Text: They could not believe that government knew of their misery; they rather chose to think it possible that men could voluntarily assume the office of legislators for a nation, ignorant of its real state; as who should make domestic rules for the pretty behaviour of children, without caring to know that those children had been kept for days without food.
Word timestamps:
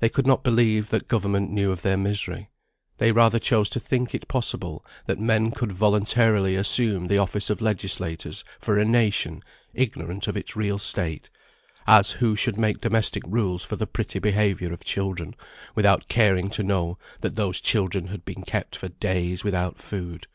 They 0.00 0.08
could 0.08 0.26
not 0.26 0.42
believe 0.42 0.90
that 0.90 1.06
government 1.06 1.52
knew 1.52 1.70
of 1.70 1.82
their 1.82 1.96
misery; 1.96 2.50
they 2.98 3.12
rather 3.12 3.38
chose 3.38 3.68
to 3.68 3.78
think 3.78 4.12
it 4.12 4.26
possible 4.26 4.84
that 5.06 5.20
men 5.20 5.52
could 5.52 5.70
voluntarily 5.70 6.56
assume 6.56 7.06
the 7.06 7.18
office 7.18 7.48
of 7.48 7.60
legislators 7.60 8.42
for 8.58 8.76
a 8.76 8.84
nation, 8.84 9.40
ignorant 9.72 10.26
of 10.26 10.36
its 10.36 10.56
real 10.56 10.80
state; 10.80 11.30
as 11.86 12.10
who 12.10 12.34
should 12.34 12.58
make 12.58 12.80
domestic 12.80 13.22
rules 13.24 13.62
for 13.62 13.76
the 13.76 13.86
pretty 13.86 14.18
behaviour 14.18 14.72
of 14.72 14.82
children, 14.82 15.36
without 15.76 16.08
caring 16.08 16.50
to 16.50 16.64
know 16.64 16.98
that 17.20 17.36
those 17.36 17.60
children 17.60 18.08
had 18.08 18.24
been 18.24 18.42
kept 18.42 18.74
for 18.74 18.88
days 18.88 19.44
without 19.44 19.78
food. 19.80 20.26